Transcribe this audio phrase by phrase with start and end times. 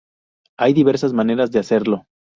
[0.57, 2.07] Hay diversas maneras de hacerlo.